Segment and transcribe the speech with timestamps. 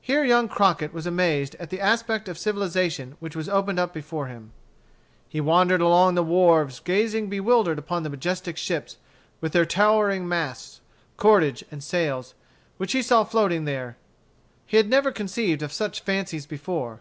[0.00, 4.52] Here young Crockett was amazed at the aspect of civilization which was opened before him.
[5.28, 8.98] He wandered along the wharves gazing bewildered upon the majestic ships,
[9.40, 10.80] with their towering masts,
[11.16, 12.34] cordage, and sails,
[12.76, 13.96] which he saw floating there
[14.64, 17.00] He had never conceived of such fabrics before.